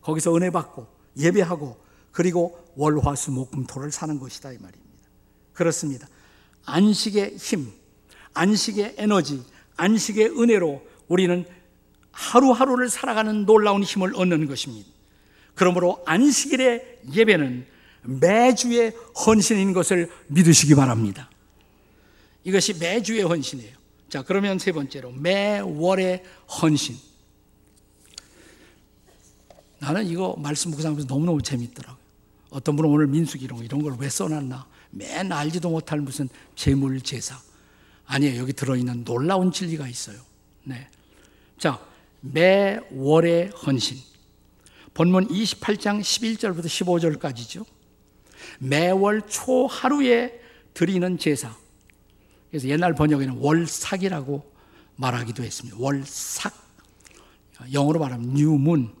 [0.00, 1.78] 거기서 은혜 받고 예배하고
[2.12, 5.08] 그리고 월화 수목금토를 사는 것이다 이 말입니다.
[5.52, 6.08] 그렇습니다.
[6.64, 7.72] 안식의 힘,
[8.34, 9.42] 안식의 에너지,
[9.76, 11.44] 안식의 은혜로 우리는
[12.12, 14.88] 하루하루를 살아가는 놀라운 힘을 얻는 것입니다.
[15.54, 17.66] 그러므로 안식일의 예배는
[18.02, 18.92] 매주의
[19.26, 21.30] 헌신인 것을 믿으시기 바랍니다.
[22.44, 23.76] 이것이 매주의 헌신이에요.
[24.08, 26.22] 자, 그러면 세 번째로 매월의
[26.62, 26.96] 헌신.
[29.80, 31.98] 나는 이거 말씀 묵상하면서 너무너무 재밌더라고요.
[32.50, 34.66] 어떤 분은 오늘 민수기 이런, 이런 걸 왜 써놨나?
[34.90, 37.38] 맨 알지도 못할 무슨 재물 제사.
[38.08, 38.40] 아니에요.
[38.40, 40.18] 여기 들어있는 놀라운 진리가 있어요.
[40.64, 40.88] 네.
[41.58, 41.78] 자,
[42.20, 43.98] 매월의 헌신.
[44.94, 47.64] 본문 28장 11절부터 15절까지죠.
[48.58, 50.40] 매월 초 하루에
[50.74, 51.54] 드리는 제사.
[52.50, 54.52] 그래서 옛날 번역에는 월삭이라고
[54.96, 55.76] 말하기도 했습니다.
[55.78, 56.52] 월삭.
[57.72, 58.94] 영어로 말하면 뉴문.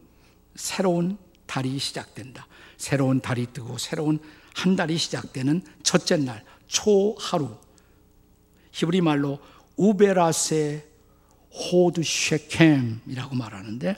[0.54, 1.16] 새로운
[1.46, 2.46] 달이 시작된다.
[2.76, 4.20] 새로운 달이 뜨고 새로운
[4.54, 7.56] 한 달이 시작되는 첫째 날, 초하루.
[8.78, 9.40] 히브리 말로
[9.76, 10.86] ובראשי
[11.50, 13.96] חדשיכם이라고 말하는데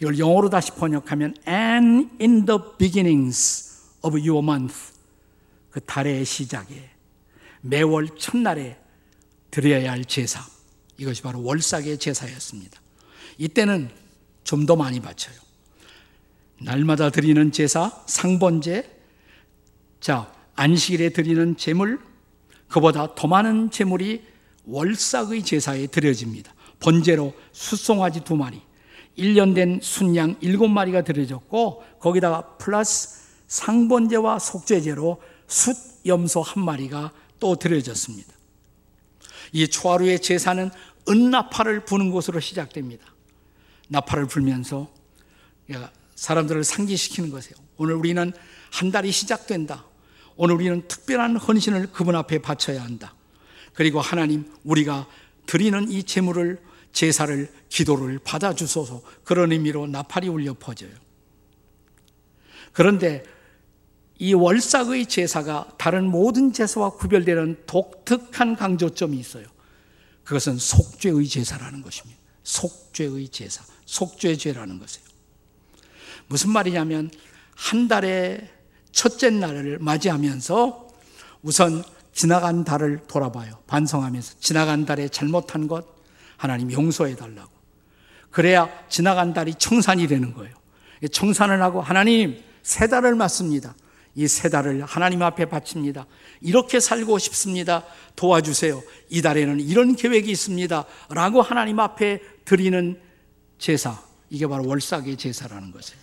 [0.00, 4.92] 이걸 영어로 다시 번역하면 and in the beginnings of your month
[5.70, 6.90] 그 달의 시작에
[7.62, 8.78] 매월 첫날에
[9.50, 10.44] 드려야 할 제사
[10.98, 12.80] 이것이 바로 월삭의 제사였습니다.
[13.38, 13.90] 이때는
[14.44, 15.36] 좀 더 많이 바쳐요.
[16.60, 18.98] 날마다 드리는 제사, 상번제,
[20.00, 22.00] 자 안식일에 드리는 제물,
[22.68, 24.22] 그보다 더 많은 제물이
[24.64, 26.54] 월삭의 제사에 드려집니다.
[26.80, 28.60] 번제로 숫송아지 두 마리,
[29.16, 35.76] 1년 된 순양 일곱 마리가 드려졌고 거기다가 플러스 상번제와 속죄제로 숫
[36.06, 38.32] 염소 한 마리가 또 드려졌습니다.
[39.52, 40.70] 이 초하루의 제사는
[41.08, 43.06] 은나팔을 부는 것으로 시작됩니다.
[43.88, 44.92] 나팔을 불면서
[46.14, 47.56] 사람들을 상기시키는 것이에요.
[47.78, 48.32] 오늘 우리는
[48.70, 49.84] 한 달이 시작된다.
[50.38, 53.12] 오늘 우리는 특별한 헌신을 그분 앞에 바쳐야 한다.
[53.74, 55.08] 그리고 하나님 우리가
[55.46, 60.92] 드리는 이 제물을 제사를 기도를 받아 주소서 그런 의미로 나팔이 울려 퍼져요.
[62.72, 63.24] 그런데
[64.20, 69.46] 이 월삭의 제사가 다른 모든 제사와 구별되는 독특한 강조점이 있어요.
[70.22, 72.20] 그것은 속죄의 제사라는 것입니다.
[72.44, 75.08] 속죄의 제사, 속죄죄라는 것이에요.
[76.28, 77.10] 무슨 말이냐면
[77.56, 78.57] 한 달의
[78.92, 80.88] 첫째 날을 맞이하면서
[81.42, 83.58] 우선 지나간 달을 돌아봐요.
[83.66, 85.86] 반성하면서 지나간 달에 잘못한 것
[86.36, 87.50] 하나님 용서해 달라고.
[88.30, 90.54] 그래야 지나간 달이 청산이 되는 거예요.
[91.12, 93.74] 청산을 하고 하나님 세 달을 맞습니다.
[94.18, 96.06] 이 세 달을 하나님 앞에 바칩니다.
[96.40, 97.84] 이렇게 살고 싶습니다.
[98.16, 98.82] 도와주세요.
[99.10, 100.84] 이 달에는 이런 계획이 있습니다.
[101.10, 103.00] 라고 하나님 앞에 드리는
[103.58, 104.02] 제사.
[104.28, 106.00] 이게 바로 월삭의 제사라는 것이에요.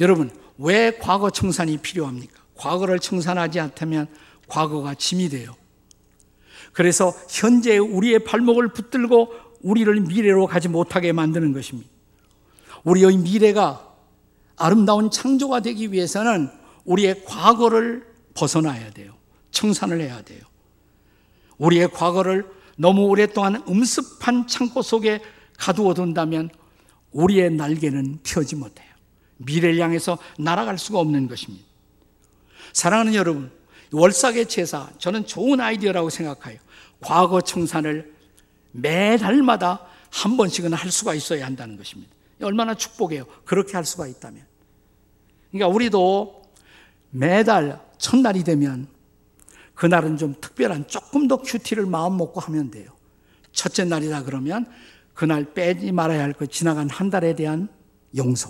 [0.00, 2.40] 여러분, 왜 과거 청산이 필요합니까?
[2.54, 4.06] 과거를 청산하지 않다면
[4.46, 5.54] 과거가 짐이 돼요.
[6.72, 11.88] 그래서 현재 우리의 발목을 붙들고 우리를 미래로 가지 못하게 만드는 것입니다.
[12.84, 13.88] 우리의 미래가
[14.56, 16.50] 아름다운 창조가 되기 위해서는
[16.84, 19.14] 우리의 과거를 벗어나야 돼요.
[19.50, 20.40] 청산을 해야 돼요.
[21.58, 25.20] 우리의 과거를 너무 오랫동안 음습한 창고 속에
[25.58, 26.50] 가두어 둔다면
[27.12, 28.91] 우리의 날개는 펴지 못해요.
[29.44, 31.64] 미래를 향해서 날아갈 수가 없는 것입니다.
[32.72, 33.50] 사랑하는 여러분,
[33.92, 36.58] 월삭의 제사, 저는 좋은 아이디어라고 생각해요.
[37.00, 38.14] 과거 청산을
[38.72, 42.10] 매달마다 한 번씩은 할 수가 있어야 한다는 것입니다.
[42.42, 43.24] 얼마나 축복이에요.
[43.44, 44.44] 그렇게 할 수가 있다면.
[45.50, 46.42] 그러니까 우리도
[47.10, 48.88] 매달 첫날이 되면
[49.74, 52.90] 그날은 좀 특별한 조금 더 큐티를 마음 먹고 하면 돼요.
[53.52, 54.66] 첫째 날이다 그러면
[55.14, 57.68] 그날 빼지 말아야 할 것 지나간 한 달에 대한
[58.16, 58.48] 용서.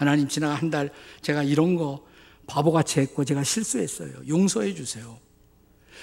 [0.00, 2.06] 하나님 지나간 한달 제가 이런 거
[2.46, 4.12] 바보같이 했고 제가 실수했어요.
[4.26, 5.18] 용서해 주세요.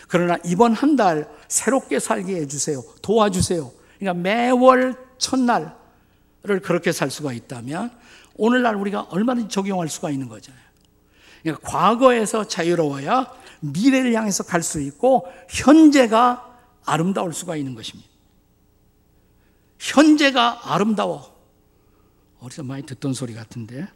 [0.08, 2.84] 그러나 이번 한 달 새롭게 살게 해주세요.
[3.02, 3.72] 도와주세요.
[3.98, 5.72] 그러니까 매월 첫날을
[6.62, 7.90] 그렇게 살 수가 있다면
[8.36, 10.62] 오늘날 우리가 얼마든지 적용할 수가 있는 거잖아요.
[11.42, 16.56] 그러니까 과거에서 자유로워야 미래를 향해서 갈 수 있고 현재가
[16.86, 18.08] 아름다울 수가 있는 것입니다.
[19.80, 21.36] 현재가 아름다워.
[22.40, 23.88] 어디서 많이 듣던 소리 같은데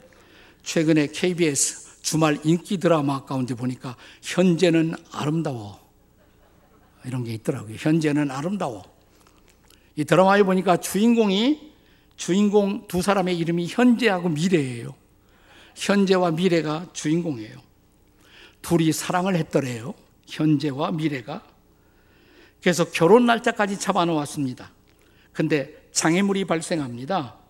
[0.63, 5.79] 최근에 KBS 주말 인기 드라마 가운데 보니까 현재는 아름다워.
[7.05, 7.75] 이런 게 있더라고요.
[7.79, 8.83] 현재는 아름다워.
[9.95, 11.71] 이 드라마에 보니까 주인공이
[12.15, 14.93] 주인공 두 사람의 이름이 현재하고 미래예요.
[15.75, 17.59] 현재와 미래가 주인공이에요.
[18.61, 19.93] 둘이 사랑을 했더래요.
[20.27, 21.43] 현재와 미래가.
[22.61, 24.71] 그래서 결혼 날짜까지 잡아놓았습니다.
[25.33, 27.40] 근데 장애물이 발생합니다.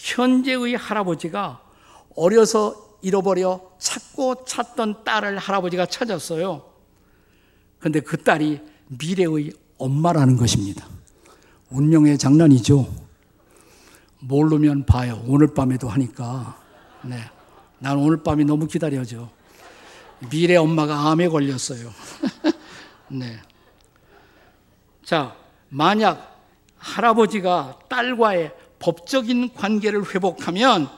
[0.00, 1.60] 현재의 할아버지가
[2.16, 6.64] 어려서 잃어버려 찾고 찾던 딸을 할아버지가 찾았어요.
[7.78, 10.86] 근데 그 딸이 미래의 엄마라는 것입니다.
[11.70, 12.92] 운명의 장난이죠.
[14.20, 15.22] 모르면 봐요.
[15.26, 16.58] 오늘 밤에도 하니까.
[17.02, 17.16] 네.
[17.78, 19.30] 난 오늘 밤이 너무 기다려져.
[20.30, 21.90] 미래 엄마가 암에 걸렸어요.
[23.08, 23.38] 네.
[25.02, 25.34] 자,
[25.70, 26.38] 만약
[26.76, 30.88] 할아버지가 딸과의 법적인 관계를 회복하면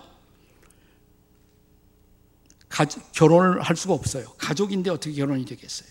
[3.12, 4.33] 결혼을 할 수가 없어요.
[4.38, 5.90] 가족인데 어떻게 결혼이 되겠어요?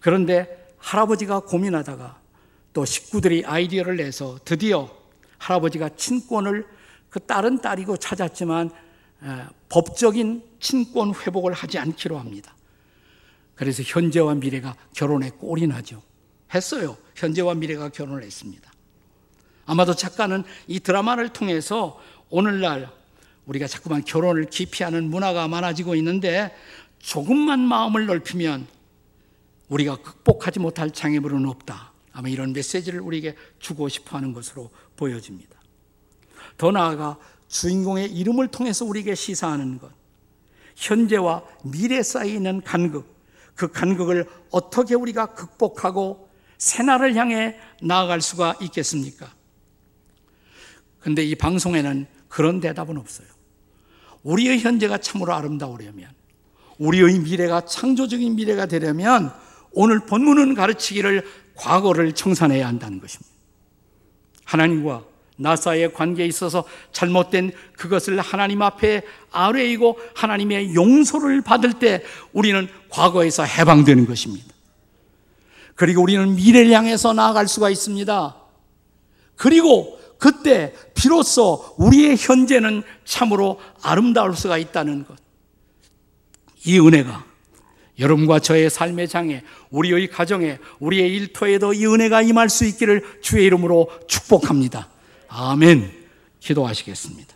[0.00, 2.20] 그런데 할아버지가 고민하다가
[2.72, 4.90] 또 식구들이 아이디어를 내서 드디어
[5.38, 6.66] 할아버지가 친권을
[7.08, 8.70] 그 딸은 딸이고 찾았지만
[9.68, 12.56] 법적인 친권 회복을 하지 않기로 합니다.
[13.54, 15.30] 그래서 현재와 미래가 결혼에
[15.68, 16.02] 나죠.
[16.52, 16.96] 했어요.
[17.14, 18.71] 현재와 미래가 결혼을 했습니다.
[19.66, 22.90] 아마도 작가는 이 드라마를 통해서 오늘날
[23.46, 26.54] 우리가 자꾸만 결혼을 기피하는 문화가 많아지고 있는데
[26.98, 28.66] 조금만 마음을 넓히면
[29.68, 31.92] 우리가 극복하지 못할 장애물은 없다.
[32.12, 35.60] 아마 이런 메시지를 우리에게 주고 싶어 하는 것으로 보여집니다.
[36.58, 39.90] 더 나아가 주인공의 이름을 통해서 우리에게 시사하는 것.
[40.76, 43.12] 현재와 미래 사이에 있는 간극.
[43.54, 49.32] 그 간극을 어떻게 우리가 극복하고 새날을 향해 나아갈 수가 있겠습니까?
[51.02, 53.26] 근데 이 방송에는 그런 대답은 없어요.
[54.22, 56.08] 우리의 현재가 참으로 아름다우려면,
[56.78, 59.32] 우리의 미래가 창조적인 미래가 되려면
[59.72, 63.30] 오늘 본문은 가르치기를 과거를 청산해야 한다는 것입니다.
[64.44, 65.04] 하나님과
[65.36, 73.44] 나 사이의 관계에 있어서 잘못된 그것을 하나님 앞에 아뢰이고 하나님의 용서를 받을 때 우리는 과거에서
[73.44, 74.46] 해방되는 것입니다.
[75.74, 78.36] 그리고 우리는 미래를 향해서 나아갈 수가 있습니다.
[79.36, 85.16] 그리고 그때 비로소 우리의 현재는 참으로 아름다울 수가 있다는 것.
[86.64, 87.24] 이 은혜가
[87.98, 93.90] 여러분과 저의 삶의 장에, 우리의 가정에, 우리의 일터에도 이 은혜가 임할 수 있기를 주의 이름으로
[94.06, 94.90] 축복합니다.
[95.26, 95.90] 아멘.
[96.38, 97.31] 기도하시겠습니다.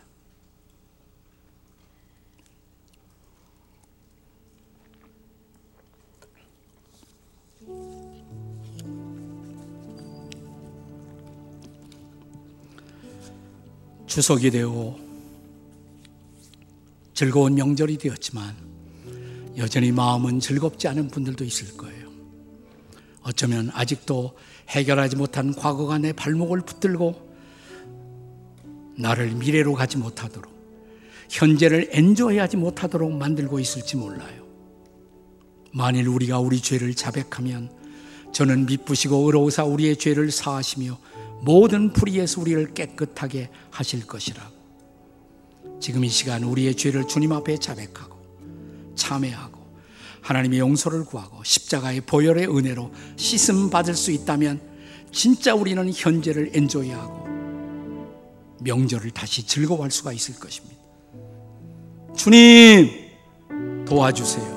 [14.07, 14.97] 추석이 되고
[17.13, 18.55] 즐거운 명절이 되었지만
[19.57, 22.07] 여전히 마음은 즐겁지 않은 분들도 있을 거예요.
[23.23, 24.37] 어쩌면 아직도
[24.69, 27.27] 해결하지 못한 과거가 내 발목을 붙들고
[28.97, 30.55] 나를 미래로 가지 못하도록
[31.29, 34.47] 현재를 엔조해하지 못하도록 만들고 있을지 몰라요.
[35.73, 37.69] 만일 우리가 우리 죄를 자백하면
[38.31, 40.97] 저는 미쁘시고 의로우사 우리의 죄를 사하시며
[41.41, 44.57] 모든 불의에서 우리를 깨끗하게 하실 것이라고.
[45.79, 48.17] 지금 이 시간 우리의 죄를 주님 앞에 자백하고
[48.95, 49.57] 참회하고
[50.21, 54.59] 하나님의 용서를 구하고 십자가의 보혈의 은혜로 씻음 받을 수 있다면
[55.11, 57.27] 진짜 우리는 현재를 엔조해하고
[58.61, 60.75] 명절을 다시 즐거워할 수가 있을 것입니다.
[62.15, 62.89] 주님,
[63.85, 64.56] 도와주세요.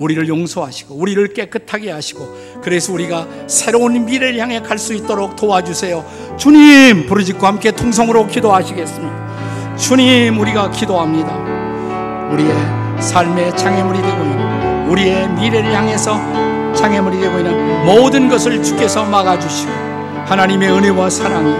[0.00, 6.36] 우리를 용서하시고, 우리를 깨끗하게 하시고, 그래서 우리가 새로운 미래를 향해 갈 수 있도록 도와주세요.
[6.38, 9.76] 주님, 부르짖고 함께 통성으로 기도하시겠습니다.
[9.76, 11.30] 주님, 우리가 기도합니다.
[12.32, 12.54] 우리의
[13.00, 16.18] 삶의 장애물이 되고 있는, 우리의 미래를 향해서
[16.74, 19.70] 장애물이 되고 있는 모든 것을 주께서 막아주시고,
[20.26, 21.52] 하나님의 은혜와 사랑이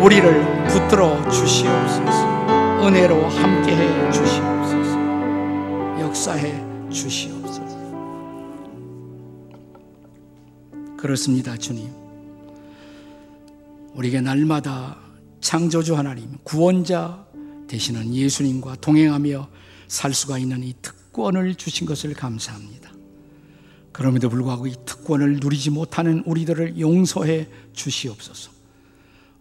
[0.00, 2.34] 우리를 붙들어 주시옵소서.
[2.82, 4.98] 은혜로 함께해 주시옵소서.
[6.00, 6.54] 역사해
[6.90, 7.83] 주시옵소서.
[11.04, 11.92] 그렇습니다, 주님.
[13.92, 14.96] 우리에게 날마다
[15.42, 17.26] 창조주 하나님, 구원자
[17.68, 19.46] 되시는 예수님과 동행하며
[19.86, 22.90] 살 수가 있는 이 특권을 주신 것을 감사합니다.
[23.92, 28.50] 그럼에도 불구하고 이 특권을 누리지 못하는 우리들을 용서해 주시옵소서.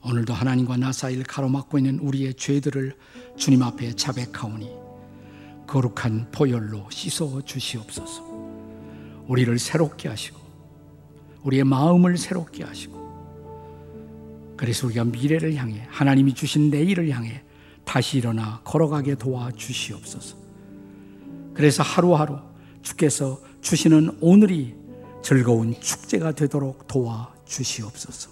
[0.04, 2.94] 오늘도 하나님과 나 사이를 가로막고 있는 우리의 죄들을
[3.38, 4.70] 주님 앞에 자백하오니
[5.66, 8.22] 거룩한 보혈로 씻어 주시옵소서.
[9.30, 10.43] 우리를 새롭게 하시고
[11.44, 13.04] 우리의 마음을 새롭게 하시고
[14.56, 17.44] 그래서 우리가 미래를 향해 하나님이 주신 내일을 향해
[17.84, 20.38] 다시 일어나 걸어가게 도와 주시옵소서.
[21.54, 22.40] 그래서 하루하루
[22.82, 24.76] 주께서 주시는 오늘이
[25.22, 28.32] 즐거운 축제가 되도록 도와 주시옵소서.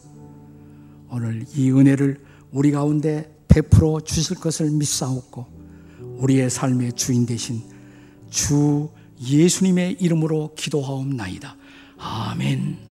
[1.09, 5.45] 오늘 이 은혜를 우리 가운데 베풀어 주실 것을 믿사옵고
[6.17, 7.61] 우리의 삶의 주인 되신
[8.29, 8.89] 주
[9.21, 11.55] 예수님의 이름으로 기도하옵나이다.
[11.97, 12.90] 아멘.